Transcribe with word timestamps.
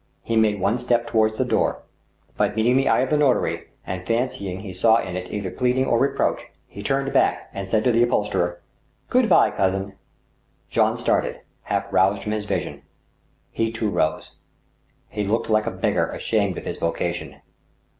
He 0.23 0.35
made 0.35 0.59
one 0.59 0.79
step 0.79 1.05
toward 1.05 1.35
the 1.35 1.45
door; 1.45 1.83
but 2.35 2.55
meeting 2.55 2.75
the 2.75 2.87
eye 2.89 3.01
of 3.01 3.11
the 3.11 3.17
notary, 3.17 3.67
and 3.85 4.01
fancying 4.01 4.61
he 4.61 4.73
saw 4.73 4.95
in 4.97 5.15
it 5.15 5.31
either 5.31 5.51
pleading 5.51 5.85
or 5.85 5.99
reproach, 5.99 6.47
he 6.65 6.81
turned 6.81 7.13
back 7.13 7.51
and 7.53 7.67
said 7.67 7.83
to 7.83 7.91
the 7.91 8.01
upholsterer:" 8.01 8.61
Good 9.11 9.29
by, 9.29 9.51
cousin." 9.51 9.93
Jean 10.71 10.97
started, 10.97 11.41
half 11.65 11.85
roused 11.93 12.23
from 12.23 12.31
his 12.31 12.47
vision. 12.47 12.81
He, 13.51 13.71
too, 13.71 13.91
rose. 13.91 14.31
He 15.07 15.23
looked 15.23 15.51
like 15.51 15.67
a 15.67 15.71
beggar 15.71 16.07
ashamed 16.07 16.57
of 16.57 16.65
his 16.65 16.77
vocation. 16.79 17.35